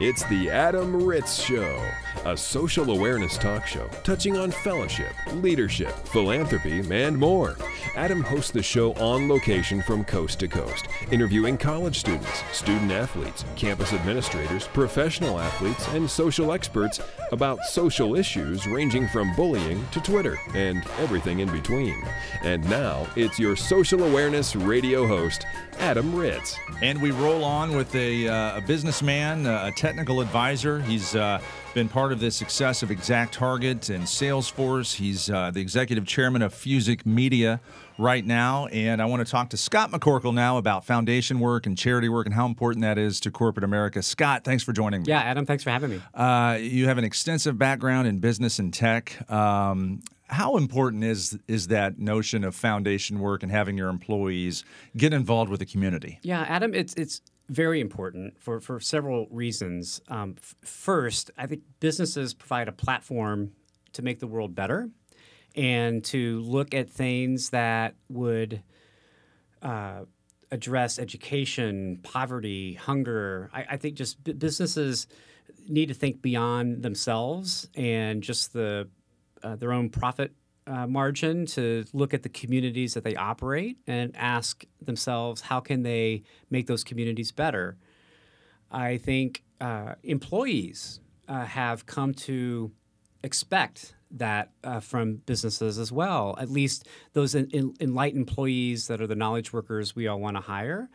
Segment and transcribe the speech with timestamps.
[0.00, 1.80] It's the Adam Ritz Show,
[2.24, 7.56] a social awareness talk show touching on fellowship, leadership, philanthropy, and more.
[7.96, 13.44] Adam hosts the show on location from coast to coast, interviewing college students, student athletes,
[13.56, 17.00] campus administrators, professional athletes, and social experts
[17.32, 22.02] about social issues ranging from bullying to Twitter and everything in between.
[22.42, 25.46] And now, it's your social awareness radio host,
[25.78, 26.56] Adam Ritz.
[26.82, 30.80] And we roll on with a, uh, a businessman, uh, a technical advisor.
[30.80, 31.40] He's uh,
[31.74, 34.94] been part of the success of Exact Target and Salesforce.
[34.96, 37.60] He's uh, the executive chairman of Fuzic Media
[37.98, 38.66] right now.
[38.66, 42.26] And I want to talk to Scott McCorkle now about foundation work and charity work
[42.26, 44.02] and how important that is to corporate America.
[44.02, 45.08] Scott, thanks for joining me.
[45.08, 46.02] Yeah, Adam, thanks for having me.
[46.14, 49.30] Uh, you have an extensive background in business and tech.
[49.30, 54.64] Um, how important is is that notion of foundation work and having your employees
[54.96, 56.18] get involved with the community?
[56.22, 60.00] Yeah, Adam, it's it's very important for for several reasons.
[60.08, 63.52] Um, f- first, I think businesses provide a platform
[63.92, 64.88] to make the world better
[65.54, 68.62] and to look at things that would
[69.60, 70.04] uh,
[70.50, 73.50] address education, poverty, hunger.
[73.52, 75.06] I, I think just b- businesses
[75.68, 78.88] need to think beyond themselves and just the
[79.42, 80.32] uh, their own profit
[80.66, 85.82] uh, margin to look at the communities that they operate and ask themselves how can
[85.82, 87.76] they make those communities better.
[88.70, 92.72] I think uh, employees uh, have come to
[93.22, 96.36] expect that uh, from businesses as well.
[96.38, 100.36] At least those en- en- enlightened employees that are the knowledge workers we all want
[100.36, 100.90] to hire.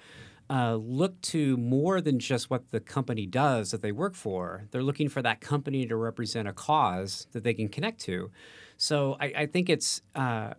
[0.50, 4.68] Uh, look to more than just what the company does that they work for.
[4.72, 8.32] They're looking for that company to represent a cause that they can connect to.
[8.78, 10.54] So I, I think it's uh,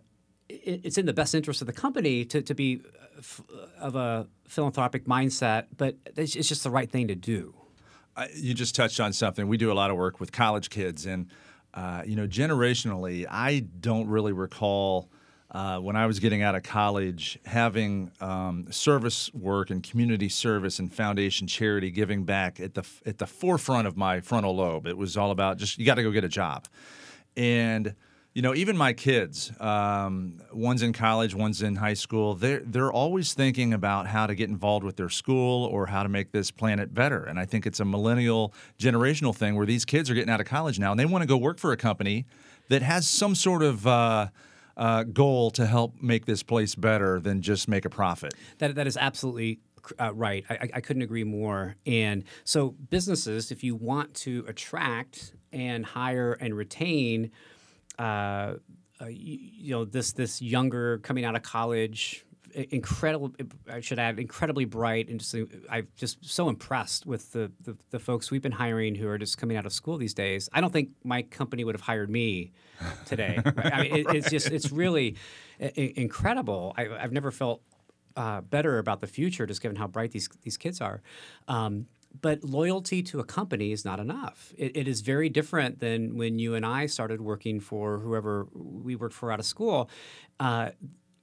[0.49, 2.81] it, it's in the best interest of the company to, to be
[3.17, 3.41] f-
[3.79, 7.53] of a philanthropic mindset, but it's, it's just the right thing to do.
[8.15, 9.47] Uh, you just touched on something.
[9.47, 11.27] We do a lot of work with college kids, and
[11.73, 15.09] uh, you know, generationally, I don't really recall.
[15.51, 20.77] Uh, when I was getting out of college, having um, service work and community service
[20.77, 24.85] and foundation charity giving back at the at the forefront of my frontal lobe.
[24.85, 26.67] It was all about just you got to go get a job,
[27.35, 27.95] and
[28.33, 32.35] you know, even my kids, um, one's in college, one's in high school.
[32.35, 36.09] They're they're always thinking about how to get involved with their school or how to
[36.09, 37.23] make this planet better.
[37.23, 40.45] And I think it's a millennial generational thing where these kids are getting out of
[40.45, 42.25] college now and they want to go work for a company
[42.69, 44.27] that has some sort of uh,
[44.77, 48.35] uh, goal to help make this place better than just make a profit.
[48.59, 49.59] That that is absolutely
[49.99, 50.45] uh, right.
[50.49, 51.75] I, I, couldn't agree more.
[51.85, 57.31] And so, businesses, if you want to attract and hire and retain,
[57.99, 58.55] uh,
[59.01, 63.31] uh, you, you, know, this this younger coming out of college, incredible.
[63.69, 65.35] I should add, incredibly bright, and just
[65.69, 69.37] I'm just so impressed with the, the, the folks we've been hiring who are just
[69.37, 70.49] coming out of school these days.
[70.53, 72.51] I don't think my company would have hired me
[73.05, 73.39] today.
[73.45, 73.73] right?
[73.73, 75.15] I mean, it, it's just it's really
[75.59, 76.73] incredible.
[76.77, 77.61] I, have never felt
[78.15, 81.01] uh, better about the future, just given how bright these these kids are.
[81.47, 81.87] Um,
[82.21, 84.53] but loyalty to a company is not enough.
[84.57, 88.95] It, it is very different than when you and I started working for whoever we
[88.95, 89.89] worked for out of school.
[90.39, 90.71] Uh,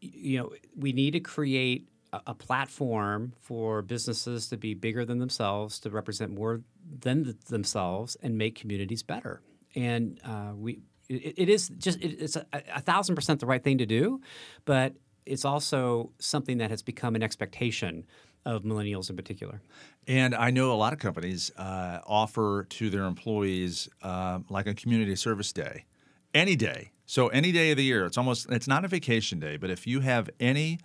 [0.01, 5.19] you know, we need to create a, a, platform for businesses to be bigger than
[5.19, 6.61] themselves, to represent more
[7.01, 9.43] than th- themselves, and make communities better.
[9.75, 13.63] And uh, we, it, it is just it, it's a, a thousand percent the right
[13.63, 14.21] thing to do,
[14.65, 14.95] but
[15.25, 18.07] it's also something that has become an expectation
[18.47, 19.61] of millennials in particular.
[20.07, 24.75] And I know a lot of companies uh, offer to their employees uh, like a
[24.75, 25.85] community service day,
[26.33, 26.93] any day.
[27.07, 29.87] So any day of the year, it's almost it's not a vacation day, but if
[29.87, 30.79] you have any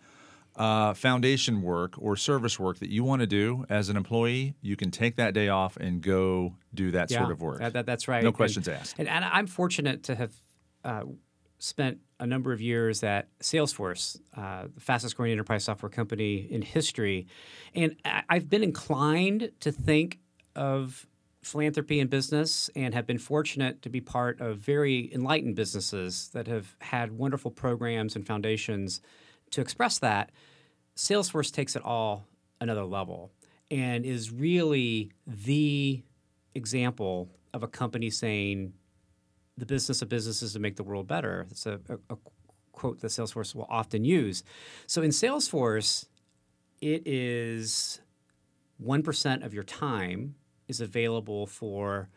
[0.55, 4.75] uh, foundation work or service work that you want to do as an employee, you
[4.75, 7.59] can take that day off and go do that yeah, sort of work.
[7.59, 8.23] That, that, that's right.
[8.23, 8.95] No questions and, asked.
[8.97, 10.33] And, and, I'm fortunate to have
[10.83, 11.03] uh,
[11.61, 16.63] spent a number of years at Salesforce, uh, the fastest growing enterprise software company in
[16.63, 17.27] history.
[17.75, 20.17] And I've been inclined to think
[20.55, 21.05] of
[21.43, 26.47] philanthropy and business and have been fortunate to be part of very enlightened businesses that
[26.47, 28.99] have had wonderful programs and foundations
[29.51, 30.31] to express that.
[30.95, 32.25] Salesforce takes it all
[32.59, 33.31] another level
[33.69, 36.01] and is really the
[36.55, 38.73] example of a company saying,
[39.57, 41.45] the business of business is to make the world better.
[41.49, 42.17] It's a, a, a
[42.71, 44.43] quote that Salesforce will often use.
[44.87, 46.05] So in Salesforce,
[46.81, 48.01] it is
[48.83, 50.35] 1% of your time
[50.67, 52.09] is available for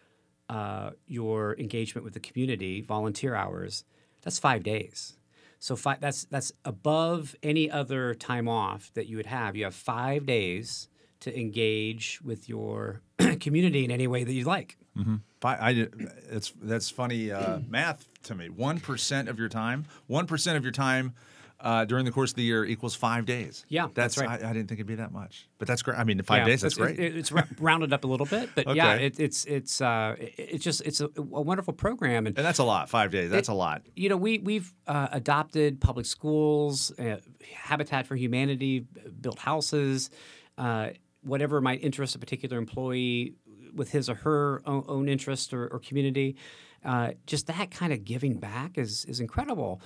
[0.49, 3.85] uh, your engagement with the community, volunteer hours.
[4.23, 5.15] That's five days.
[5.59, 9.57] So five, that's that's above any other time off that you would have.
[9.57, 10.89] You have five days
[11.25, 13.01] to engage with your
[13.41, 14.77] community in any way that you like.
[14.97, 15.17] Mm-hmm.
[15.43, 15.87] I, I,
[16.31, 18.49] it's that's funny uh, math to me.
[18.49, 21.15] One percent of your time, one percent of your time
[21.61, 23.65] uh, during the course of the year equals five days.
[23.69, 24.43] Yeah, that's, that's right.
[24.43, 25.99] I, I, didn't think it'd be that much, but that's great.
[25.99, 26.99] I mean, five yeah, days, that's great.
[26.99, 28.77] It, it's rounded up a little bit, but okay.
[28.77, 32.59] yeah, it, it's it's uh, it's just it's a, a, wonderful program, and, and that's
[32.59, 32.91] a lot.
[32.91, 33.83] Five days, that's a lot.
[33.97, 37.17] You know, we we've uh, adopted public schools, uh,
[37.55, 38.87] Habitat for Humanity,
[39.21, 40.11] built houses,
[40.59, 40.91] uh,
[41.25, 43.35] whatever might interest a particular employee
[43.75, 46.37] with his or her own, own interest or, or community.
[46.85, 49.81] Uh, just that kind of giving back is is incredible.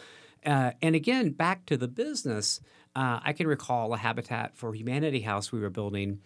[0.44, 2.61] Uh, and again, back to the business,
[2.94, 6.20] uh, I can recall a Habitat for Humanity house we were building.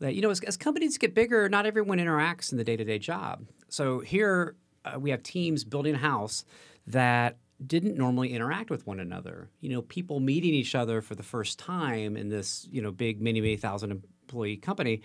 [0.00, 2.84] That you know, as, as companies get bigger, not everyone interacts in the day to
[2.84, 3.46] day job.
[3.68, 6.44] So here uh, we have teams building a house
[6.86, 9.50] that didn't normally interact with one another.
[9.60, 13.20] You know, people meeting each other for the first time in this you know big
[13.20, 15.02] many many thousand employee company,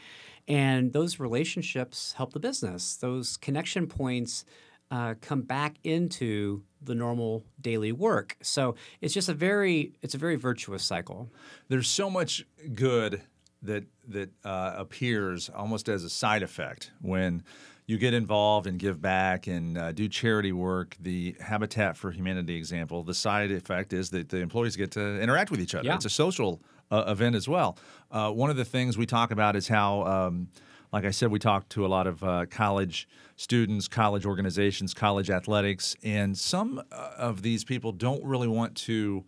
[0.47, 2.95] and those relationships help the business.
[2.95, 4.45] Those connection points
[4.91, 8.37] uh, come back into the normal daily work.
[8.41, 11.31] So it's just a very it's a very virtuous cycle.
[11.69, 13.21] There's so much good
[13.63, 17.43] that that uh, appears almost as a side effect when
[17.87, 20.95] you get involved and give back and uh, do charity work.
[20.99, 25.51] The Habitat for Humanity example, the side effect is that the employees get to interact
[25.51, 25.85] with each other.
[25.87, 25.95] Yeah.
[25.95, 26.61] It's a social
[26.91, 27.77] uh, event as well.
[28.11, 30.03] Uh, one of the things we talk about is how.
[30.03, 30.49] Um,
[30.93, 35.29] like I said, we talk to a lot of uh, college students, college organizations, college
[35.29, 39.25] athletics, and some uh, of these people don't really want to.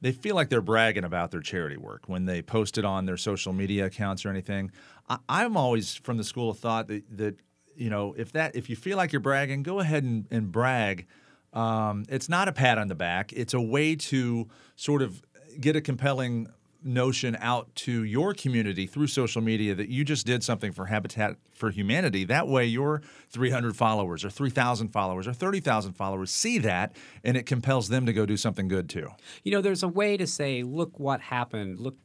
[0.00, 3.18] They feel like they're bragging about their charity work when they post it on their
[3.18, 4.72] social media accounts or anything.
[5.28, 7.36] I, am always from the school of thought that, that
[7.76, 11.06] you know if that if you feel like you're bragging, go ahead and, and brag.
[11.52, 13.34] Um, it's not a pat on the back.
[13.34, 15.22] It's a way to sort of
[15.60, 16.48] get a compelling
[16.84, 21.36] notion out to your community through social media that you just did something for Habitat
[21.52, 22.24] for Humanity.
[22.24, 27.46] That way, your 300 followers or 3,000 followers or 30,000 followers see that and it
[27.46, 29.08] compels them to go do something good too.
[29.42, 31.80] You know, there's a way to say, look what happened.
[31.80, 31.96] Look,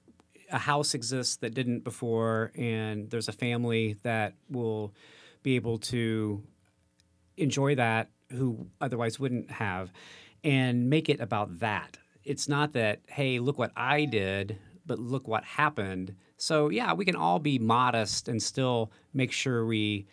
[0.51, 4.94] a house exists that didn't before, and there's a family that will
[5.44, 6.41] be able to
[7.35, 9.91] enjoy that who otherwise wouldn't have
[10.44, 11.97] and make it about that.
[12.24, 14.57] It's not that, hey, look what I did,
[14.88, 16.16] but look what happened.
[16.38, 20.07] So, yeah, we can all be modest and still make sure we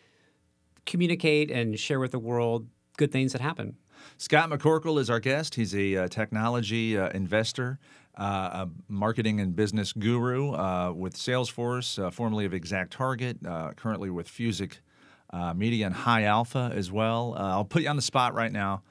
[0.87, 2.67] communicate and share with the world
[2.97, 3.77] good things that happen.
[4.17, 5.55] Scott McCorkle is our guest.
[5.55, 7.79] He's a uh, technology uh, investor,
[8.17, 14.11] uh, a marketing and business guru uh, with Salesforce, uh, formerly of ExactTarget, uh, currently
[14.11, 14.79] with Fuzic
[15.57, 17.35] Media and High Alpha as well.
[17.37, 18.83] I'll put you on the spot right now.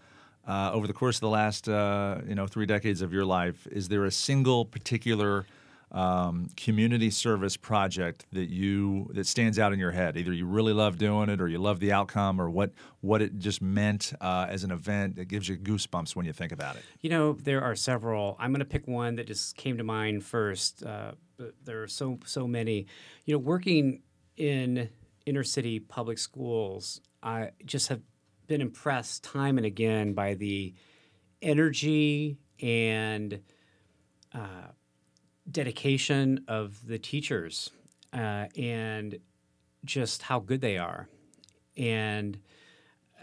[0.46, 4.04] over the course of the last, you know, three decades of your life, is there
[4.04, 5.46] a single particular
[5.94, 10.18] um, community service project that you that stands out in your head?
[10.18, 13.38] Either you really love doing it, or you love the outcome, or what what it
[13.38, 16.84] just meant uh, as an event that gives you goosebumps when you think about it.
[17.02, 18.36] You know, there are several.
[18.40, 20.84] I'm going to pick one that just came to mind first.
[20.84, 22.88] Uh, but there are so so many.
[23.26, 24.02] You know, working
[24.36, 24.90] in
[25.26, 28.02] inner city public schools, I just have
[28.48, 30.74] been impressed time and again by the
[31.42, 33.42] energy and
[34.34, 34.68] uh,
[35.50, 37.70] dedication of the teachers
[38.14, 39.20] uh, and
[39.86, 41.08] just how good they are.
[41.78, 42.38] And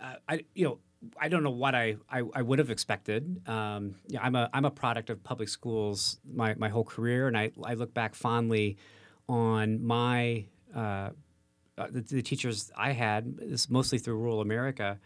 [0.03, 0.79] uh, I, you know,
[1.19, 3.49] I don't know what I, I, I would have expected.
[3.49, 7.39] Um, yeah, I'm a I'm a product of public schools my, my whole career, and
[7.39, 8.77] I, I look back fondly
[9.29, 11.11] on my uh,
[11.79, 13.39] uh the, the, teachers I had.
[13.39, 14.99] This mostly through rural America,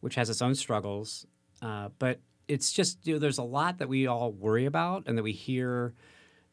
[0.00, 1.26] which has its own struggles.
[1.60, 5.18] Uh, but it's just you know, there's a lot that we all worry about and
[5.18, 5.94] that we hear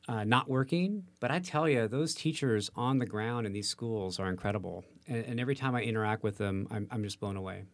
[0.09, 1.03] uh, not working.
[1.19, 4.83] But I tell you, those teachers on the ground in these schools are incredible.
[5.07, 7.65] And, and every time I interact with them, I'm, I'm just blown away.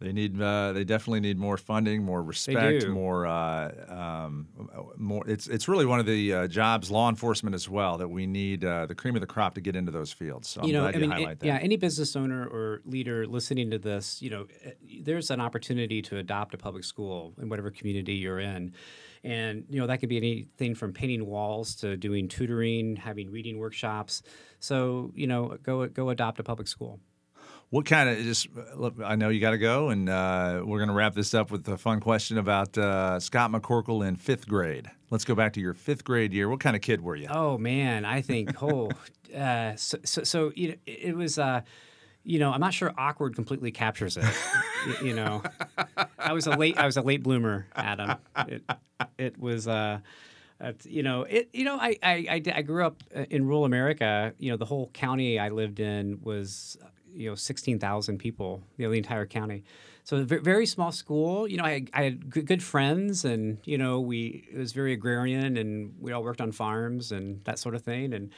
[0.00, 0.40] They need.
[0.40, 3.26] Uh, they definitely need more funding, more respect, more.
[3.26, 4.48] Uh, um,
[4.96, 5.28] more.
[5.28, 8.64] It's it's really one of the uh, jobs, law enforcement as well, that we need
[8.64, 10.48] uh, the cream of the crop to get into those fields.
[10.48, 11.46] So I'm you know, glad I you mean, highlight it, that.
[11.46, 14.70] Yeah, any business owner or leader listening to this, you know, eh,
[15.02, 18.72] there's an opportunity to adopt a public school in whatever community you're in.
[19.22, 23.58] And you know that could be anything from painting walls to doing tutoring, having reading
[23.58, 24.22] workshops.
[24.60, 27.00] So you know, go go adopt a public school.
[27.70, 28.48] What kind of just?
[28.74, 31.52] Look, I know you got to go, and uh, we're going to wrap this up
[31.52, 34.90] with a fun question about uh, Scott McCorkle in fifth grade.
[35.10, 36.48] Let's go back to your fifth grade year.
[36.48, 37.28] What kind of kid were you?
[37.30, 38.90] Oh man, I think oh,
[39.36, 41.38] uh, so, so, so you know, it was.
[41.38, 41.62] Uh,
[42.22, 44.24] you know, I'm not sure awkward completely captures it.
[44.86, 45.42] you, you, know,
[46.18, 48.18] I was a late I was a late bloomer, Adam.
[48.46, 48.62] It,
[49.16, 50.00] it was uh,
[50.84, 51.48] you know, it.
[51.52, 54.34] You know, I, I, I, grew up uh, in rural America.
[54.38, 56.76] You know, the whole county I lived in was,
[57.14, 58.62] you know, sixteen thousand people.
[58.76, 59.64] You know, the entire county.
[60.04, 61.46] So very small school.
[61.46, 64.92] You know, I, I had good, good friends, and you know, we it was very
[64.92, 68.14] agrarian, and we all worked on farms and that sort of thing.
[68.14, 68.30] And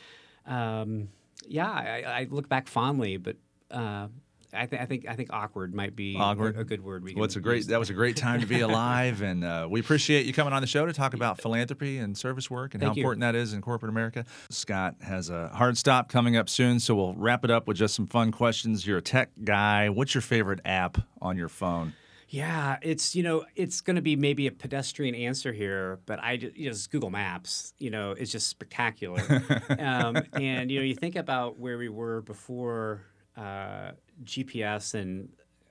[0.46, 1.08] um,
[1.46, 3.36] yeah, I, I look back fondly, but.
[3.70, 4.08] Uh,
[4.54, 6.56] I, th- I think I think awkward might be Awkward.
[6.56, 7.04] a, a good word.
[7.04, 7.68] We Well, it's a great.
[7.68, 10.60] That was a great time to be alive, and uh, we appreciate you coming on
[10.60, 13.02] the show to talk about philanthropy and service work and how Thank you.
[13.02, 14.24] important that is in corporate America.
[14.50, 17.94] Scott has a hard stop coming up soon, so we'll wrap it up with just
[17.94, 18.86] some fun questions.
[18.86, 19.88] You're a tech guy.
[19.88, 21.94] What's your favorite app on your phone?
[22.28, 26.38] Yeah, it's you know it's going to be maybe a pedestrian answer here, but I
[26.38, 27.74] ju- you know, just Google Maps.
[27.78, 29.22] You know, it's just spectacular.
[29.78, 33.02] um, and you know, you think about where we were before
[33.36, 33.92] uh,
[34.24, 35.28] GPS and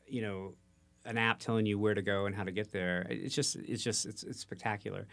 [0.07, 0.53] you know
[1.05, 3.07] an app telling you where to go and how to get there.
[3.09, 5.07] It's just it's just it's, it's spectacular.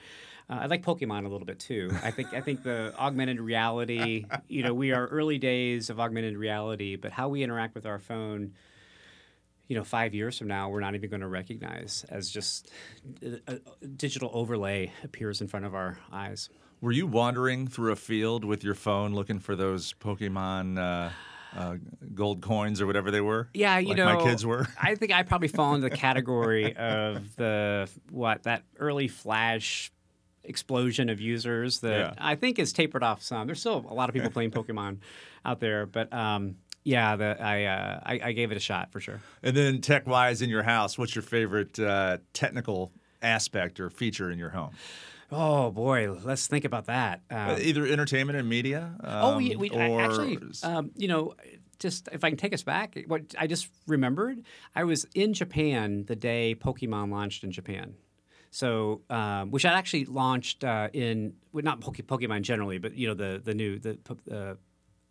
[0.50, 1.90] Uh, I like Pokemon a little bit too.
[2.02, 4.24] I think I think the augmented reality.
[4.48, 7.98] You know, we are early days of augmented reality, but how we interact with our
[7.98, 8.52] phone
[9.68, 12.70] you know, five years from now, we're not even going to recognize as just
[13.22, 16.48] a, a digital overlay appears in front of our eyes.
[16.80, 21.10] Were you wandering through a field with your phone looking for those Pokemon uh,
[21.58, 21.76] uh,
[22.14, 23.48] gold coins or whatever they were?
[23.52, 24.66] Yeah, you like know, my kids were.
[24.80, 29.90] I think I probably fall into the category of the what that early flash
[30.44, 32.12] explosion of users that Yeah.
[32.18, 33.46] I think is tapered off some.
[33.46, 34.98] There's still a lot of people playing Pokemon
[35.44, 39.00] out there, but um, yeah, the, I, uh, I I gave it a shot for
[39.00, 39.20] sure.
[39.42, 44.30] And then tech wise in your house, what's your favorite uh, technical aspect or feature
[44.30, 44.70] in your home?
[45.30, 47.20] Oh boy, let's think about that.
[47.30, 48.96] Um, Uh, Either entertainment and media.
[49.04, 51.34] Oh, um, yeah, we, I or actually, um, you know,
[51.78, 54.42] just if I can take us back, what I just remembered,
[54.74, 57.94] I was in Japan the day Pokemon launched in Japan.
[58.50, 63.14] So, um, which had actually launched uh, in, well, not Pokemon generally, but you know
[63.14, 63.98] the the new the
[64.30, 64.54] uh,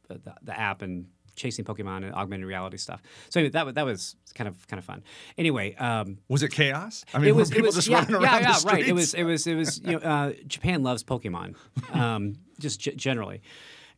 [0.08, 1.06] the, the app and
[1.38, 3.01] chasing Pokemon and augmented reality stuff.
[3.29, 5.03] So anyway, that was that was kind of kind of fun.
[5.38, 7.06] Anyway, um, was it chaos?
[7.13, 8.88] I mean, it was people it was just yeah, running yeah, around yeah, the right.
[8.88, 11.56] It was it was it was you know uh, Japan loves Pokemon,
[11.94, 13.41] um, just g- generally,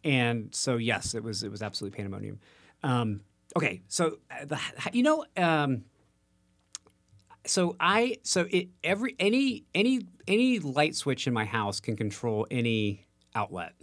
[0.03, 2.39] and so yes, it was it was absolutely pandemonium.
[2.84, 3.22] Um,
[3.58, 4.60] okay, so uh, the
[4.93, 5.25] you know.
[5.36, 5.86] Um,
[7.46, 12.46] so I so it every any any any light switch in my house can control
[12.51, 13.74] any outlet.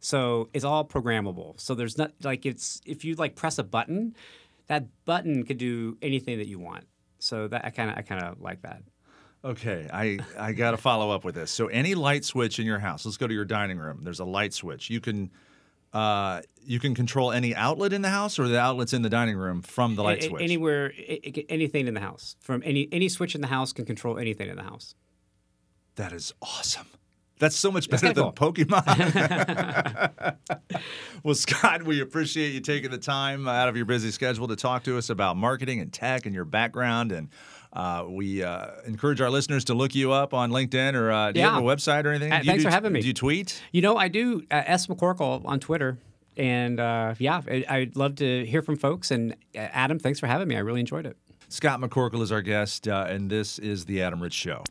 [0.00, 1.60] So it's all programmable.
[1.60, 4.14] So there's not like it's if you like press a button,
[4.68, 6.86] that button could do anything that you want.
[7.18, 8.82] So that I kind of I kind of like that.
[9.44, 11.52] Okay, I, I got to follow up with this.
[11.52, 14.00] So, any light switch in your house, let's go to your dining room.
[14.02, 14.90] There's a light switch.
[14.90, 15.30] You can
[15.92, 19.36] uh, you can control any outlet in the house, or the outlets in the dining
[19.36, 20.42] room from the light A- switch.
[20.42, 22.36] Anywhere, a- anything in the house.
[22.40, 24.96] From any any switch in the house can control anything in the house.
[25.94, 26.86] That is awesome.
[27.38, 30.36] That's so much better than kinda Pokemon.
[31.22, 34.84] well, Scott, we appreciate you taking the time out of your busy schedule to talk
[34.84, 37.12] to us about marketing and tech and your background.
[37.12, 37.28] And
[37.72, 41.40] uh, we uh, encourage our listeners to look you up on LinkedIn or uh, do
[41.40, 42.32] you have a website or anything?
[42.32, 43.00] Uh, thanks do- for having me.
[43.00, 43.62] Do you tweet?
[43.72, 45.98] You know, I do uh, S McCorkle on Twitter,
[46.36, 49.10] and uh, yeah, I, I'd love to hear from folks.
[49.10, 50.56] And uh, Adam, thanks for having me.
[50.56, 51.16] I really enjoyed it.
[51.50, 54.64] Scott McCorkle is our guest, uh, and this is The Adam Ritz Show.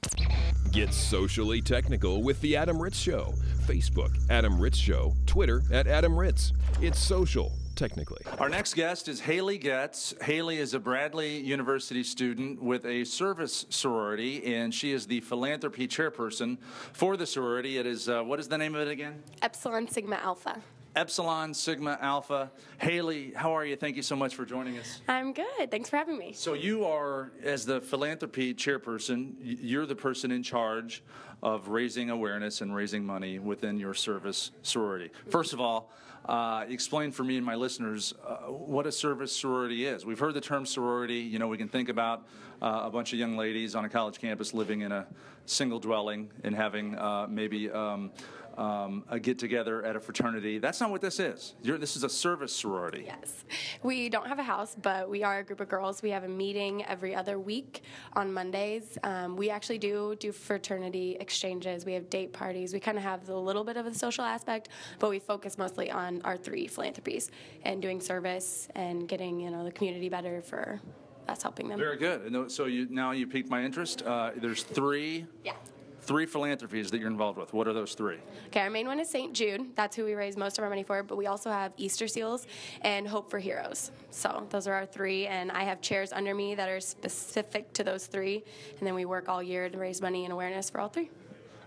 [0.72, 3.34] Get socially technical with The Adam Ritz Show.
[3.66, 5.16] Facebook, Adam Ritz Show.
[5.26, 6.54] Twitter, at Adam Ritz.
[6.82, 8.22] It's social, technically.
[8.38, 10.14] Our next guest is Haley Getz.
[10.22, 15.88] Haley is a Bradley University student with a service sorority, and she is the philanthropy
[15.88, 16.58] chairperson
[16.94, 17.78] for the sorority.
[17.78, 19.24] It is, uh, what is the name of it again?
[19.42, 20.62] Epsilon Sigma Alpha.
[20.98, 22.52] Epsilon Sigma Alpha.
[22.80, 23.76] Haley, how are you?
[23.76, 25.00] Thank you so much for joining us.
[25.08, 25.70] I'm good.
[25.70, 26.34] Thanks for having me.
[26.34, 31.04] So, you are, as the philanthropy chairperson, you're the person in charge
[31.44, 35.12] of raising awareness and raising money within your service sorority.
[35.30, 35.92] First of all,
[36.26, 40.04] uh, explain for me and my listeners uh, what a service sorority is.
[40.04, 41.20] We've heard the term sorority.
[41.20, 42.28] You know, we can think about
[42.62, 45.08] uh, a bunch of young ladies on a college campus living in a
[45.46, 48.12] single dwelling and having uh, maybe um,
[48.58, 50.58] um, a get together at a fraternity.
[50.58, 51.54] That's not what this is.
[51.62, 53.04] You're, this is a service sorority.
[53.06, 53.46] Yes.
[53.84, 56.02] We don't have a house, but we are a group of girls.
[56.02, 57.84] We have a meeting every other week
[58.14, 58.98] on Mondays.
[59.04, 61.86] Um, we actually do do fraternity exchanges.
[61.86, 62.74] We have date parties.
[62.74, 65.92] We kind of have a little bit of a social aspect, but we focus mostly
[65.92, 67.30] on our three philanthropies
[67.64, 70.82] and doing service and getting you know the community better for
[71.30, 71.80] us helping them.
[71.80, 72.22] Very good.
[72.32, 74.02] And So you now you piqued my interest.
[74.04, 75.54] Uh, there's three Yeah.
[76.02, 77.54] three philanthropies that you're involved with.
[77.54, 78.18] What are those three?
[78.48, 79.34] Okay, our main one is St.
[79.34, 79.76] Jude.
[79.76, 81.04] That's who we raise most of our money for.
[81.04, 82.48] But we also have Easter Seals
[82.82, 83.92] and Hope for Heroes.
[84.12, 85.28] So those are our three.
[85.28, 88.44] And I have chairs under me that are specific to those three.
[88.80, 91.10] And then we work all year to raise money and awareness for all three.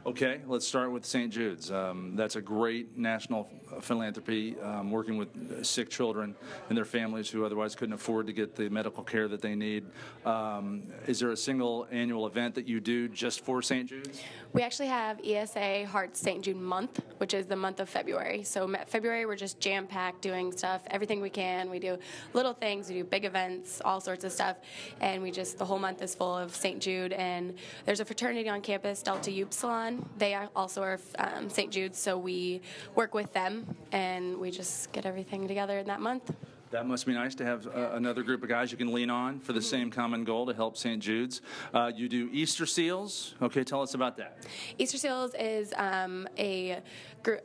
[0.07, 1.31] Okay, let's start with St.
[1.31, 1.71] Jude's.
[1.71, 3.51] Um, that's a great national
[3.83, 6.35] philanthropy, um, working with sick children
[6.71, 9.85] and their families who otherwise couldn't afford to get the medical care that they need.
[10.25, 13.91] Um, is there a single annual event that you do just for St.
[13.91, 14.23] Jude's?
[14.55, 16.43] We actually have ESA Heart St.
[16.43, 18.43] Jude month, which is the month of February.
[18.43, 21.69] So February we're just jam packed doing stuff, everything we can.
[21.69, 21.99] We do
[22.33, 24.57] little things, we do big events, all sorts of stuff,
[25.03, 26.81] and we just the whole month is full of St.
[26.81, 27.13] Jude.
[27.13, 27.55] And
[27.85, 31.71] there's a fraternity on campus, Delta Upsilon they also are um, St.
[31.71, 32.61] Jude's, so we
[32.95, 36.33] work with them and we just get everything together in that month.
[36.71, 39.41] That must be nice to have uh, another group of guys you can lean on
[39.41, 41.03] for the same common goal to help St.
[41.03, 41.43] Jude's.
[41.75, 43.35] Uh, you do Easter Seals.
[43.43, 44.47] Okay, tell us about that.
[44.79, 46.81] Easter Seals is um, a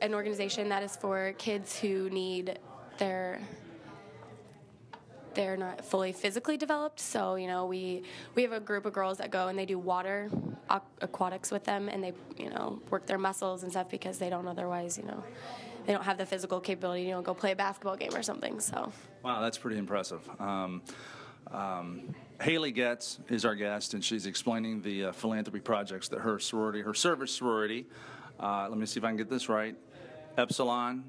[0.00, 2.60] an organization that is for kids who need
[2.98, 3.40] their
[5.36, 6.98] they're not fully physically developed.
[6.98, 8.02] So you know, we
[8.34, 10.28] we have a group of girls that go and they do water
[11.00, 14.48] aquatics with them, and they you know work their muscles and stuff because they don't
[14.48, 15.22] otherwise you know
[15.86, 18.58] they don't have the physical capability you know go play a basketball game or something.
[18.58, 20.28] So wow, that's pretty impressive.
[20.40, 20.82] Um,
[21.52, 26.38] um, Haley Getz is our guest, and she's explaining the uh, philanthropy projects that her
[26.38, 27.86] sorority, her service sorority,
[28.40, 29.76] uh, let me see if I can get this right,
[30.36, 31.04] Epsilon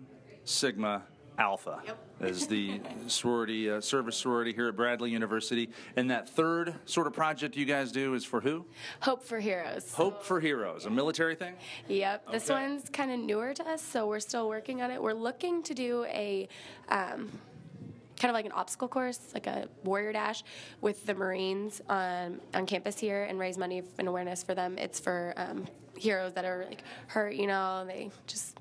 [0.46, 1.04] Sigma
[1.38, 1.98] Alpha yep.
[2.20, 5.70] is the sorority uh, service sorority here at Bradley University.
[5.96, 8.66] And that third sort of project you guys do is for who?
[9.02, 9.94] Hope for Heroes.
[9.94, 11.54] Hope for Heroes, a military thing?
[11.88, 12.32] Yep.
[12.32, 12.62] This okay.
[12.62, 15.02] one's kind of newer to us, so we're still working on it.
[15.02, 16.48] We're looking to do a.
[16.90, 17.32] Um,
[18.20, 20.44] kind of like an obstacle course, like a warrior dash,
[20.82, 24.76] with the Marines on on campus here, and raise money and awareness for them.
[24.80, 28.58] It's for um, heroes that are like hurt, you know, they just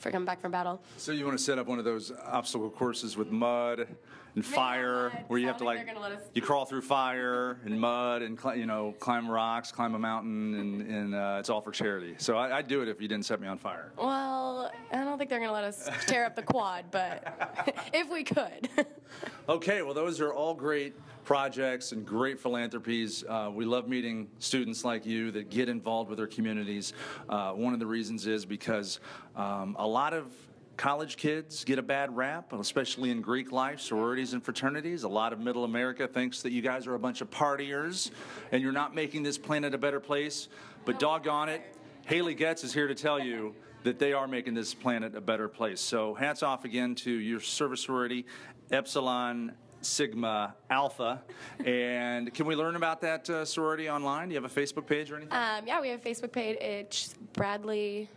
[0.00, 0.80] for coming back from battle.
[0.96, 3.86] So you want to set up one of those obstacle courses with mud
[4.34, 5.24] and fire, mud.
[5.28, 5.86] where you have to like
[6.34, 10.82] you crawl through fire and mud and you know climb rocks, climb a mountain, and,
[10.82, 12.14] and uh, it's all for charity.
[12.18, 13.92] So I, would do it if you didn't set me on fire.
[13.96, 18.10] Well, I don't think they're going to let us tear up the quad, but if
[18.10, 18.70] we could.
[19.50, 23.22] okay, well those are all great projects and great philanthropies.
[23.28, 26.94] Uh, we love meeting students like you that get involved with their communities.
[27.28, 28.98] Uh, one of the reasons is because
[29.36, 30.32] um, a lot of
[30.78, 35.02] college kids get a bad rap, especially in Greek life, sororities and fraternities.
[35.02, 38.10] A lot of middle America thinks that you guys are a bunch of partiers
[38.52, 40.48] and you're not making this planet a better place.
[40.86, 44.74] But doggone it, Haley Getz is here to tell you that they are making this
[44.74, 45.80] planet a better place.
[45.80, 48.26] So hats off again to your service sorority,
[48.70, 51.22] Epsilon Sigma Alpha.
[51.64, 54.28] and can we learn about that uh, sorority online?
[54.28, 55.32] Do you have a Facebook page or anything?
[55.32, 56.56] Um, yeah, we have a Facebook page.
[56.60, 58.08] It's Bradley.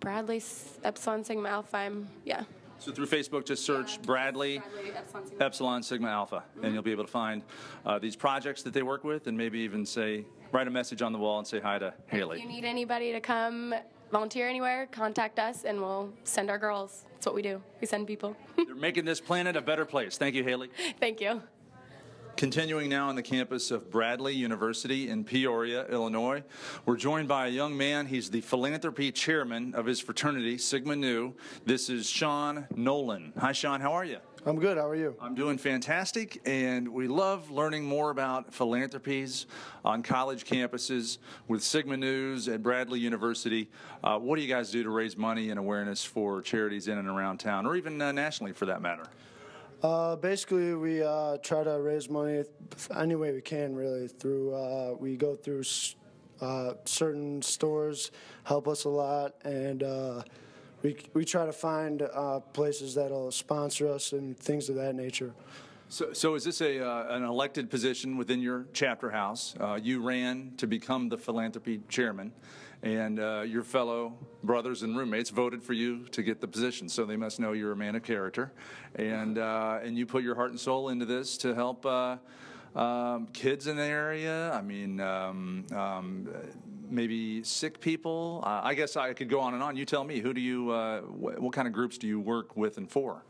[0.00, 0.42] Bradley
[0.82, 1.76] Epsilon Sigma Alpha.
[1.76, 2.44] I'm, yeah.
[2.78, 5.44] So through Facebook, just search yeah, Bradley, Bradley Epsilon, Sigma.
[5.44, 6.64] Epsilon Sigma Alpha, mm-hmm.
[6.64, 7.42] and you'll be able to find
[7.86, 11.12] uh, these projects that they work with, and maybe even say write a message on
[11.12, 12.38] the wall and say hi to Haley.
[12.38, 13.74] If you need anybody to come
[14.14, 17.04] volunteer anywhere, contact us and we'll send our girls.
[17.14, 17.60] That's what we do.
[17.80, 18.36] We send people.
[18.56, 20.16] They're making this planet a better place.
[20.16, 20.70] Thank you, Haley.
[21.00, 21.42] Thank you.
[22.36, 26.44] Continuing now on the campus of Bradley University in Peoria, Illinois,
[26.86, 28.06] we're joined by a young man.
[28.06, 31.34] He's the philanthropy chairman of his fraternity, Sigma Nu.
[31.66, 33.32] This is Sean Nolan.
[33.38, 33.80] Hi, Sean.
[33.80, 34.18] How are you?
[34.46, 34.76] I'm good.
[34.76, 35.16] How are you?
[35.22, 39.46] I'm doing fantastic, and we love learning more about philanthropies
[39.86, 41.16] on college campuses
[41.48, 43.70] with Sigma Nus at Bradley University.
[44.02, 47.08] Uh, what do you guys do to raise money and awareness for charities in and
[47.08, 49.04] around town, or even uh, nationally for that matter?
[49.82, 52.44] Uh, basically, we uh, try to raise money
[52.94, 54.08] any way we can, really.
[54.08, 55.62] Through uh, we go through
[56.42, 58.10] uh, certain stores,
[58.42, 59.82] help us a lot, and
[60.84, 65.32] we, we try to find uh, places that'll sponsor us and things of that nature.
[65.88, 69.54] So, so is this a uh, an elected position within your chapter house?
[69.58, 72.32] Uh, you ran to become the philanthropy chairman,
[72.82, 76.88] and uh, your fellow brothers and roommates voted for you to get the position.
[76.88, 78.52] So they must know you're a man of character,
[78.96, 81.86] and uh, and you put your heart and soul into this to help.
[82.74, 84.52] Um, kids in the area.
[84.52, 86.28] I mean, um, um,
[86.90, 88.42] maybe sick people.
[88.44, 89.76] Uh, I guess I could go on and on.
[89.76, 90.20] You tell me.
[90.20, 90.70] Who do you?
[90.70, 93.22] Uh, wh- what kind of groups do you work with and for?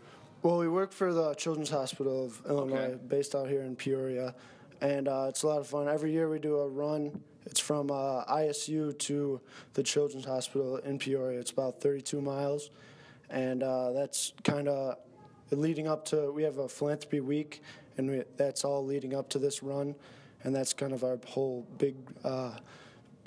[0.43, 2.99] Well, we work for the Children's Hospital of Illinois, okay.
[3.09, 4.35] based out here in Peoria,
[4.83, 5.89] and uh, it's a lot of fun.
[5.89, 7.23] Every year we do a run.
[7.47, 9.41] It's from uh, ISU to
[9.73, 11.41] the Children's Hospital in Peoria.
[11.41, 12.71] It's about 32 miles,
[13.31, 14.99] and uh, that's kind of
[15.51, 16.31] leading up to.
[16.31, 17.63] We have a philanthropy week,
[17.97, 19.95] and we, that's all leading up to this run,
[20.43, 22.57] and that's kind of our whole big uh,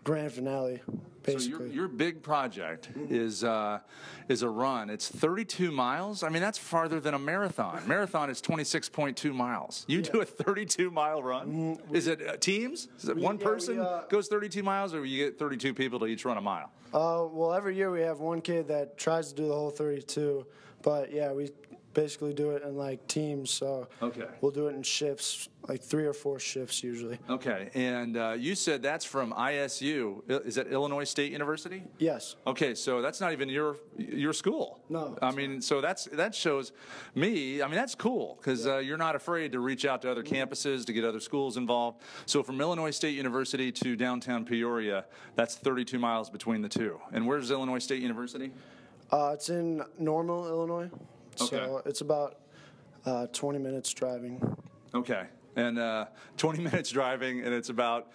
[0.03, 0.81] grand finale,
[1.23, 1.51] basically.
[1.51, 3.79] So your, your big project is uh,
[4.29, 4.89] is a run.
[4.89, 6.23] It's 32 miles.
[6.23, 7.81] I mean, that's farther than a marathon.
[7.87, 9.85] Marathon is 26.2 miles.
[9.87, 11.77] You do a 32 mile run.
[11.91, 12.87] Is it uh, teams?
[12.99, 13.41] Is it one Mm-hmm.
[13.43, 16.37] yeah, we, person uh, goes 32 miles, or you get 32 people to each run
[16.37, 16.71] a mile?
[16.93, 20.45] Uh, well, every year we have one kid that tries to do the whole 32,
[20.83, 21.49] but yeah, we
[21.97, 23.49] basically do it in like teams.
[23.49, 24.27] So Okay.
[24.39, 27.17] we'll do it in shifts, like three or four shifts usually.
[27.27, 30.21] Okay, and uh, you said that's from ISU.
[30.45, 31.83] Is that Illinois State University?
[31.97, 32.35] Yes.
[32.45, 34.79] Okay, so that's not even your your school.
[34.89, 35.17] No.
[35.23, 36.71] I mean, so that's that shows
[37.15, 37.63] me.
[37.63, 40.85] I mean, that's cool because uh, you're not afraid to reach out to other campuses
[40.85, 42.03] to get other schools involved.
[42.27, 45.05] So from Illinois State University to downtown Peoria,
[45.35, 47.01] that's 32 miles between the two.
[47.11, 48.51] And where's Illinois State University?
[49.11, 50.91] Uh, it's in Normal, Illinois.
[51.37, 52.39] So it's about
[53.05, 54.41] uh, 20 minutes driving.
[54.93, 55.23] Okay,
[55.55, 56.05] and uh,
[56.37, 58.11] 20 minutes driving, and it's about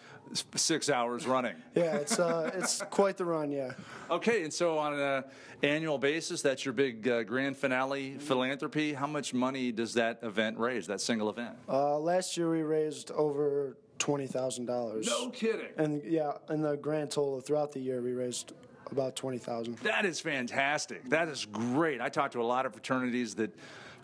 [0.54, 1.54] six hours running.
[1.74, 3.50] Yeah, it's uh, it's quite the run.
[3.50, 3.72] Yeah.
[4.10, 5.24] Okay, and so on an
[5.62, 8.94] annual basis, that's your big uh, grand finale philanthropy.
[8.94, 10.86] How much money does that event raise?
[10.86, 11.56] That single event?
[11.68, 15.06] Uh, last year we raised over twenty thousand dollars.
[15.06, 15.68] no kidding.
[15.76, 18.52] And yeah, in the grand total throughout the year we raised
[18.92, 19.78] about twenty thousand.
[19.78, 21.08] That is fantastic.
[21.08, 22.00] That is great.
[22.00, 23.54] I talk to a lot of fraternities that,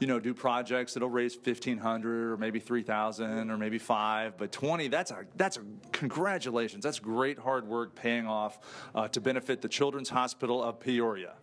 [0.00, 4.36] you know, do projects that'll raise fifteen hundred or maybe three thousand or maybe five,
[4.36, 4.88] but twenty.
[4.88, 6.82] That's a that's a congratulations.
[6.82, 8.58] That's great hard work paying off
[8.94, 11.34] uh, to benefit the Children's Hospital of Peoria.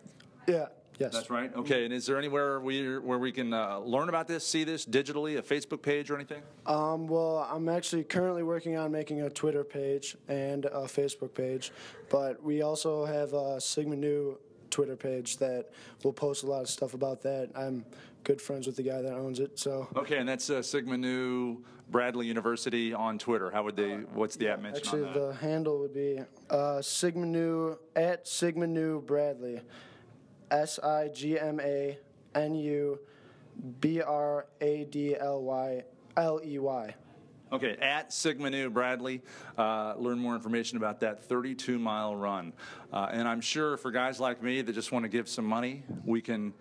[0.46, 0.66] Yeah.
[0.98, 1.12] Yes.
[1.12, 1.54] That's right.
[1.54, 4.86] Okay, and is there anywhere we where we can uh, learn about this, see this
[4.86, 6.42] digitally, a Facebook page or anything?
[6.64, 11.72] Um, well, I'm actually currently working on making a Twitter page and a Facebook page,
[12.08, 14.38] but we also have a Sigma Nu
[14.70, 15.70] Twitter page that
[16.02, 17.50] will post a lot of stuff about that.
[17.54, 17.84] I'm
[18.24, 21.62] good friends with the guy that owns it, so Okay, and that's uh, Sigma Nu
[21.90, 23.50] Bradley University on Twitter.
[23.50, 23.94] How would they?
[24.14, 25.20] What's the app mention actually on that?
[25.20, 29.60] the handle would be uh, Sigma Nu at Sigma Nu Bradley,
[30.50, 31.98] S I G M A
[32.34, 32.98] N U
[33.80, 35.82] B R A D L Y
[36.16, 36.94] L E Y.
[37.52, 39.22] Okay, at Sigma Nu Bradley,
[39.56, 42.52] uh, learn more information about that 32 mile run.
[42.92, 45.84] Uh, and I'm sure for guys like me that just want to give some money,
[46.04, 46.52] we can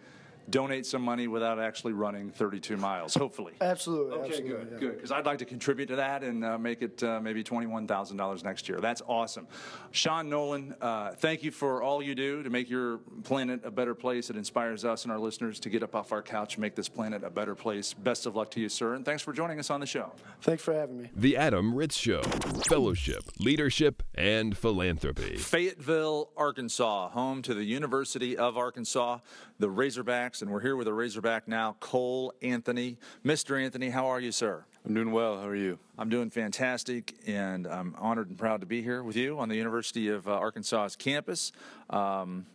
[0.50, 3.54] donate some money without actually running 32 miles, hopefully.
[3.62, 4.14] Absolutely.
[4.14, 4.80] Okay, absolutely, good, yeah.
[4.80, 4.96] good.
[4.96, 8.18] Because I'd like to contribute to that and uh, make it uh, maybe twenty-one thousand
[8.18, 8.80] dollars next year.
[8.80, 9.48] That's awesome.
[9.92, 13.96] Sean Nolan, uh, thank you for all you do to make your planet a better
[13.96, 14.30] place.
[14.30, 16.90] It inspires us and our listeners to get up off our couch and make this
[16.90, 17.94] planet a better place.
[17.94, 20.12] Best of luck to you, sir, and thanks for joining us on the show.
[20.42, 21.10] Thanks for having me.
[21.16, 22.22] The Adam Ritz Show
[22.70, 25.38] Fellowship, Leadership, and Philanthropy.
[25.38, 29.20] Fayetteville, Arkansas, home to the University of Arkansas,
[29.60, 32.98] the Razorbacks, and we're here with a Razorback now, Cole Anthony.
[33.24, 33.62] Mr.
[33.62, 34.66] Anthony, how are you, sir?
[34.86, 35.38] I'm doing well.
[35.38, 35.80] How are you?
[35.98, 39.56] I'm doing fantastic, and I'm honored and proud to be here with you on the
[39.56, 41.52] University of uh, Arkansas's campus.
[41.90, 42.46] Um,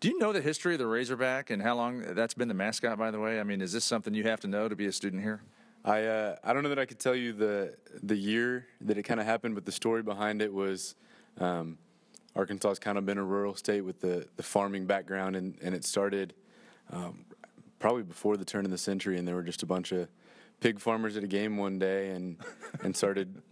[0.00, 2.98] do you know the history of the Razorback and how long that's been the mascot?
[2.98, 4.92] By the way, I mean, is this something you have to know to be a
[4.92, 5.42] student here?
[5.84, 9.02] I uh, I don't know that I could tell you the the year that it
[9.02, 10.94] kind of happened, but the story behind it was
[11.38, 11.78] um,
[12.36, 15.84] Arkansas's kind of been a rural state with the, the farming background, and, and it
[15.84, 16.34] started
[16.90, 17.24] um,
[17.78, 20.08] probably before the turn of the century, and there were just a bunch of
[20.60, 22.38] pig farmers at a game one day, and
[22.82, 23.42] and started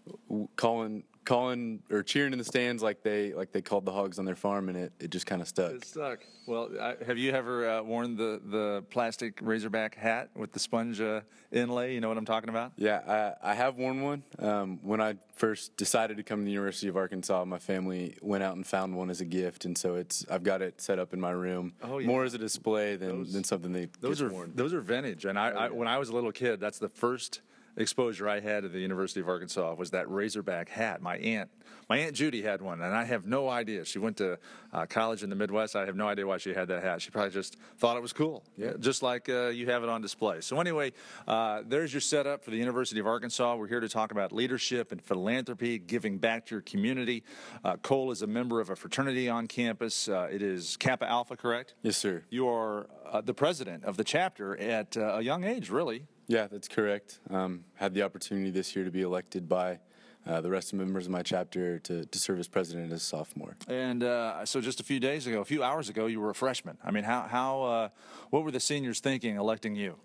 [0.56, 4.24] calling calling or cheering in the stands like they like they called the hogs on
[4.24, 5.72] their farm, and it, it just kind of stuck.
[5.72, 6.20] It stuck.
[6.46, 11.00] Well, I, have you ever uh, worn the, the plastic Razorback hat with the sponge
[11.00, 11.20] uh,
[11.52, 11.94] inlay?
[11.94, 12.72] You know what I'm talking about?
[12.76, 14.24] Yeah, I, I have worn one.
[14.40, 18.42] Um, when I first decided to come to the University of Arkansas, my family went
[18.42, 21.12] out and found one as a gift, and so it's I've got it set up
[21.14, 22.06] in my room Oh, yeah.
[22.08, 24.52] more as a display than, Those- than something that Those are worn.
[24.56, 27.40] those are vintage, and I, I when I was a little kid, that's the first
[27.76, 31.00] exposure I had at the University of Arkansas was that Razorback hat.
[31.00, 31.50] My aunt,
[31.88, 33.84] my aunt Judy had one, and I have no idea.
[33.84, 34.38] She went to
[34.72, 35.74] uh, college in the Midwest.
[35.74, 37.00] I have no idea why she had that hat.
[37.02, 40.02] She probably just thought it was cool, yeah, just like uh, you have it on
[40.02, 40.40] display.
[40.40, 40.92] So anyway,
[41.26, 43.56] uh, there's your setup for the University of Arkansas.
[43.56, 47.24] We're here to talk about leadership and philanthropy, giving back to your community.
[47.64, 50.08] Uh, Cole is a member of a fraternity on campus.
[50.08, 51.74] Uh, it is Kappa Alpha, correct?
[51.82, 52.22] Yes, sir.
[52.30, 56.06] You are uh, the president of the chapter at uh, a young age, really.
[56.32, 57.20] Yeah, that's correct.
[57.28, 59.80] Um, had the opportunity this year to be elected by
[60.26, 63.02] uh, the rest of the members of my chapter to, to serve as president as
[63.02, 63.54] a sophomore.
[63.68, 66.34] And uh, so, just a few days ago, a few hours ago, you were a
[66.34, 66.78] freshman.
[66.82, 67.88] I mean, how how uh,
[68.30, 69.96] what were the seniors thinking electing you?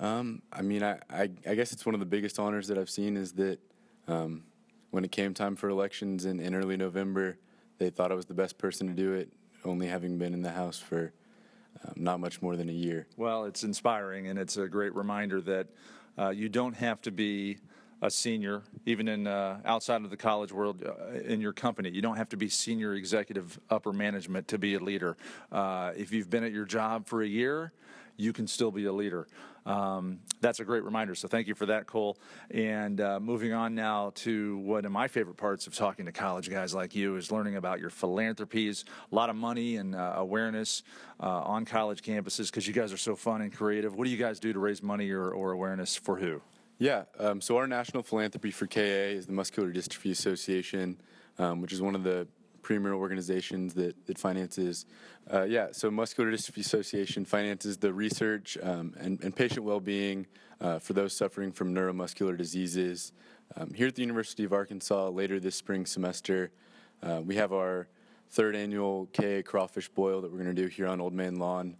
[0.00, 2.90] Um, I mean, I, I, I guess it's one of the biggest honors that I've
[2.90, 3.60] seen is that
[4.08, 4.42] um,
[4.90, 7.38] when it came time for elections in, in early November,
[7.78, 9.32] they thought I was the best person to do it,
[9.64, 11.12] only having been in the House for
[11.84, 13.06] um, not much more than a year.
[13.16, 15.66] Well, it's inspiring, and it's a great reminder that
[16.18, 17.58] uh, you don't have to be
[18.02, 21.90] a senior, even in uh, outside of the college world, uh, in your company.
[21.90, 25.16] You don't have to be senior executive upper management to be a leader.
[25.52, 27.72] Uh, if you've been at your job for a year,
[28.20, 29.26] you can still be a leader.
[29.66, 31.14] Um, that's a great reminder.
[31.14, 32.18] So thank you for that, Cole.
[32.50, 36.50] And uh, moving on now to one of my favorite parts of talking to college
[36.50, 38.84] guys like you is learning about your philanthropies.
[39.10, 40.82] A lot of money and uh, awareness
[41.20, 43.94] uh, on college campuses because you guys are so fun and creative.
[43.94, 46.40] What do you guys do to raise money or, or awareness for who?
[46.78, 50.98] Yeah, um, so our national philanthropy for KA is the Muscular Dystrophy Association,
[51.38, 52.26] um, which is one of the
[52.62, 54.86] premier organizations that, that finances.
[55.32, 60.26] Uh, yeah, so Muscular Dystrophy Association finances the research um, and, and, patient well-being
[60.60, 63.12] uh, for those suffering from neuromuscular diseases.
[63.56, 66.50] Um, here at the University of Arkansas, later this spring semester,
[67.02, 67.88] uh, we have our
[68.30, 71.76] third annual KA Crawfish Boil that we're going to do here on Old Main Lawn.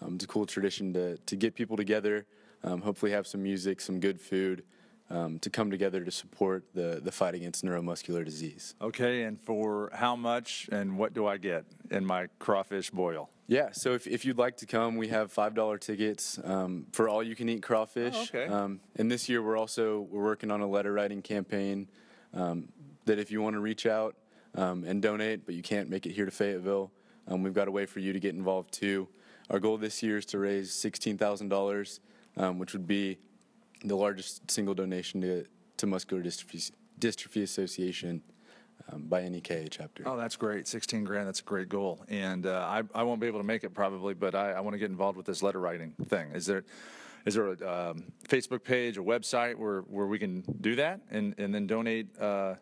[0.00, 2.26] Um, it's a cool tradition to, to get people together,
[2.64, 4.64] um, hopefully have some music, some good food,
[5.12, 8.74] um, to come together to support the, the fight against neuromuscular disease.
[8.80, 13.28] Okay, and for how much and what do I get in my crawfish boil?
[13.46, 17.08] Yeah, so if, if you'd like to come, we have five dollar tickets um, for
[17.08, 18.14] all you can eat crawfish.
[18.16, 18.46] Oh, okay.
[18.46, 21.88] Um, and this year we're also we're working on a letter writing campaign
[22.32, 22.68] um,
[23.04, 24.16] that if you want to reach out
[24.54, 26.90] um, and donate, but you can't make it here to Fayetteville,
[27.28, 29.08] um, we've got a way for you to get involved too.
[29.50, 32.00] Our goal this year is to raise sixteen thousand dollars,
[32.38, 33.18] um, which would be
[33.84, 35.44] the largest single donation to,
[35.78, 38.22] to Muscular Dystrophy, Dystrophy Association
[38.90, 40.04] um, by any KA chapter.
[40.06, 40.66] Oh, that's great.
[40.66, 42.04] 16 grand, that's a great goal.
[42.08, 44.74] And uh, I, I won't be able to make it probably, but I, I want
[44.74, 46.30] to get involved with this letter writing thing.
[46.32, 46.64] Is there
[47.24, 51.34] is there a um, Facebook page, a website where, where we can do that and,
[51.38, 52.56] and then donate uh,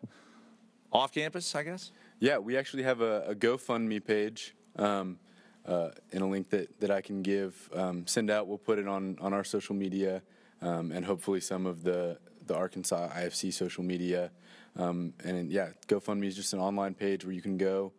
[0.91, 1.91] off campus, I guess?
[2.19, 5.17] Yeah, we actually have a, a GoFundMe page um,
[5.65, 8.47] uh, and a link that, that I can give, um, send out.
[8.47, 10.21] We'll put it on, on our social media
[10.61, 14.31] um, and hopefully some of the the Arkansas IFC social media.
[14.75, 17.91] Um, and yeah, GoFundMe is just an online page where you can go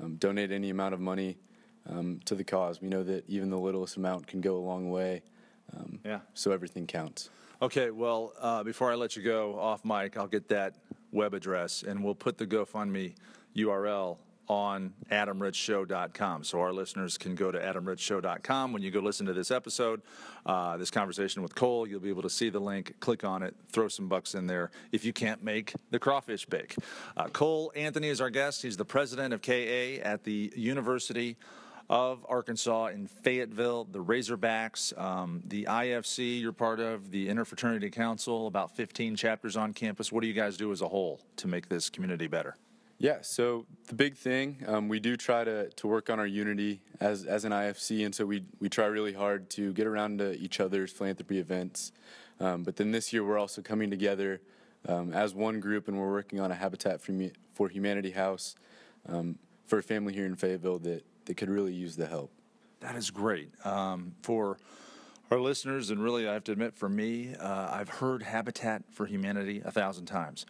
[0.00, 1.38] um, donate any amount of money
[1.88, 2.80] um, to the cause.
[2.80, 5.22] We know that even the littlest amount can go a long way.
[5.76, 6.20] Um, yeah.
[6.34, 7.30] So everything counts.
[7.62, 7.90] Okay.
[7.90, 10.74] Well, uh, before I let you go off mic, I'll get that
[11.12, 13.14] web address and we'll put the GoFundMe
[13.56, 16.44] URL on adamritzshow.com.
[16.44, 18.72] So our listeners can go to adamritzshow.com.
[18.72, 20.02] When you go listen to this episode,
[20.44, 23.54] uh, this conversation with Cole, you'll be able to see the link, click on it,
[23.68, 26.76] throw some bucks in there if you can't make the crawfish bake.
[27.16, 28.62] Uh, Cole Anthony is our guest.
[28.62, 31.36] He's the president of KA at the University
[31.88, 38.46] of Arkansas in Fayetteville, the Razorbacks, um, the IFC you're part of, the Interfraternity Council,
[38.46, 40.10] about 15 chapters on campus.
[40.10, 42.56] What do you guys do as a whole to make this community better?
[42.98, 46.80] Yeah, so the big thing, um, we do try to, to work on our unity
[46.98, 50.32] as, as an IFC, and so we, we try really hard to get around to
[50.38, 51.92] each other's philanthropy events.
[52.40, 54.40] Um, but then this year, we're also coming together
[54.88, 58.56] um, as one group, and we're working on a Habitat for, Humanity house
[59.06, 62.30] um, for a family here in Fayetteville that, that could really use the help.
[62.80, 63.50] That is great.
[63.66, 64.56] Um, for
[65.30, 69.04] our listeners, and really, I have to admit, for me, uh, I've heard Habitat for
[69.04, 70.46] Humanity a thousand times.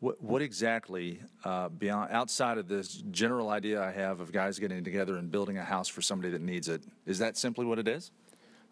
[0.00, 4.84] What, what exactly, uh, beyond outside of this general idea I have of guys getting
[4.84, 7.88] together and building a house for somebody that needs it, is that simply what it
[7.88, 8.10] is?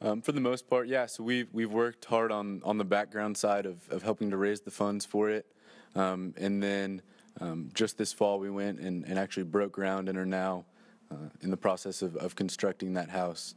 [0.03, 1.07] Um, for the most part, yeah.
[1.07, 4.61] So we've we've worked hard on on the background side of, of helping to raise
[4.61, 5.47] the funds for it,
[5.95, 7.01] um, and then
[7.41, 10.67] um, just this fall we went and, and actually broke ground and are now
[11.11, 13.55] uh, in the process of, of constructing that house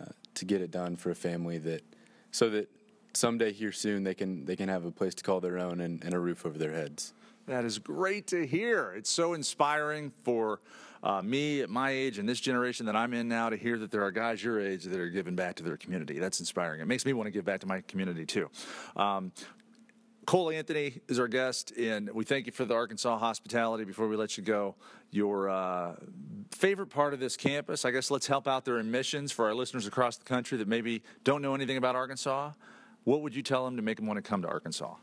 [0.00, 1.82] uh, to get it done for a family that
[2.32, 2.68] so that
[3.16, 6.02] someday here soon they can they can have a place to call their own and,
[6.04, 7.12] and a roof over their heads.
[7.46, 8.94] That is great to hear.
[8.96, 10.60] It's so inspiring for
[11.02, 13.90] uh, me at my age and this generation that I'm in now to hear that
[13.90, 16.18] there are guys your age that are giving back to their community.
[16.18, 16.80] That's inspiring.
[16.80, 18.48] It makes me want to give back to my community too.
[18.96, 19.32] Um,
[20.26, 23.84] Cole Anthony is our guest, and we thank you for the Arkansas hospitality.
[23.84, 24.74] Before we let you go,
[25.10, 25.96] your uh,
[26.50, 29.86] favorite part of this campus, I guess let's help out their admissions for our listeners
[29.86, 32.52] across the country that maybe don't know anything about Arkansas.
[33.04, 34.94] What would you tell them to make them want to come to Arkansas?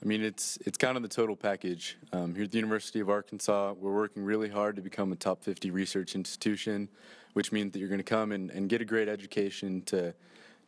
[0.00, 1.96] I mean, it's it's kind of the total package.
[2.12, 5.42] Um, here at the University of Arkansas, we're working really hard to become a top
[5.42, 6.88] 50 research institution,
[7.32, 10.14] which means that you're going to come and, and get a great education to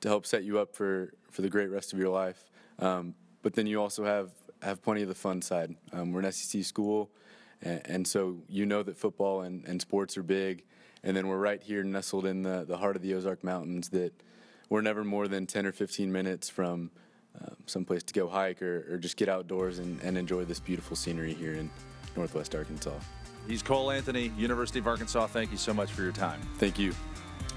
[0.01, 2.45] to help set you up for, for the great rest of your life.
[2.79, 4.31] Um, but then you also have
[4.63, 5.75] have plenty of the fun side.
[5.93, 7.11] Um, we're an SEC school,
[7.63, 10.65] and, and, so you know that football and, and sports are big.
[11.03, 14.13] And then we're right here nestled in the, the heart of the Ozark Mountains that
[14.71, 16.91] we're never more than 10 or 15 minutes from
[17.41, 20.97] uh, someplace to go hike or, or just get outdoors and, and enjoy this beautiful
[20.97, 21.71] scenery here in
[22.17, 22.99] northwest Arkansas.
[23.47, 25.27] He's Cole Anthony, University of Arkansas.
[25.27, 26.41] Thank you so much for your time.
[26.59, 26.95] Thank you.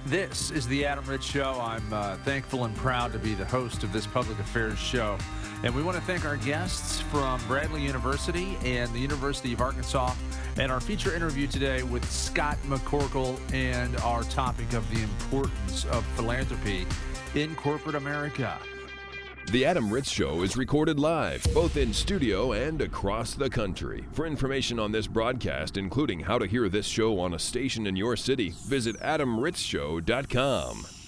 [0.08, 1.58] This is the Adam Ritz Show.
[1.62, 5.18] I'm uh, thankful and proud to be the host of this public affairs show.
[5.64, 10.14] And we want to thank our guests from Bradley University and the University of Arkansas.
[10.58, 16.06] And our feature interview today with Scott McCorkle and our topic of the importance of
[16.18, 16.86] philanthropy
[17.34, 18.60] in corporate America.
[19.52, 24.06] The Adam Ritz Show is recorded live, both in studio and across the country.
[24.14, 27.96] For information on this broadcast, including how to hear this show on a station in
[27.96, 31.03] your city, visit adamritzshow.com.